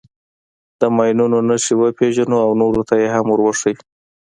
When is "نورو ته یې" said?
2.61-3.07